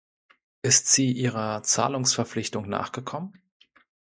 Ist 0.63 0.87
sie 0.87 1.11
ihrer 1.11 1.61
Zahlungsverpflichtung 1.61 2.67
nachgekommen? 2.67 3.39